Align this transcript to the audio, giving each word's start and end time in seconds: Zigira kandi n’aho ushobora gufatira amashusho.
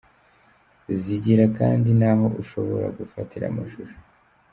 Zigira 1.01 1.45
kandi 1.57 1.89
n’aho 1.99 2.25
ushobora 2.41 2.87
gufatira 2.97 3.43
amashusho. 3.51 3.97